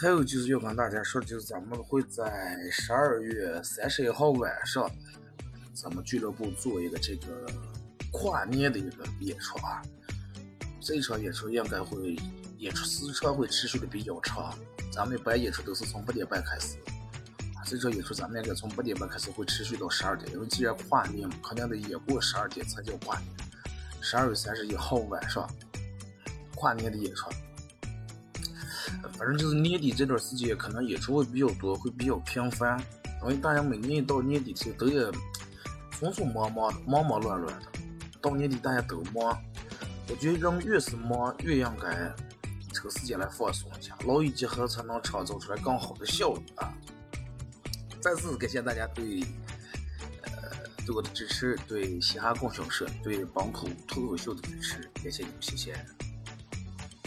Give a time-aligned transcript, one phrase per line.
[0.00, 4.90] 还有就是要跟大家说，就是咱们会在十二月三十一号晚上，
[5.74, 7.46] 咱们俱乐部做一个这个
[8.10, 9.82] 跨年的一个演出啊。
[10.80, 12.16] 这场演出应该会
[12.56, 14.58] 演出时长会持续的比较长，
[14.90, 16.78] 咱们一般演出都是从八点半开始，
[17.66, 23.28] 这场演出咱们应该从八点半开始会持续到十二点，因为既然跨年嘛，肯定得演过十二点才叫跨年。
[24.00, 25.46] 十二月三十一号晚上，
[26.54, 27.28] 跨年的演出。
[29.16, 32.82] 反正就是年底这段时间，可能演出会比较多，会比较频繁。
[33.22, 35.00] 因为大家每年到年底时，都也
[35.92, 37.66] 匆匆忙忙、忙忙乱乱的。
[38.20, 39.38] 到年底大家都忙，
[40.08, 42.12] 我觉得人越是忙，越应该
[42.72, 46.72] 抽时间来放松一下，劳逸结合才能创造出来更好的效率啊！
[48.00, 49.22] 再次感谢大家对
[50.22, 50.30] 呃
[50.86, 55.74] 对我的支持，对嘻哈供销社、对本土脱口秀的支持，感谢你们，谢谢。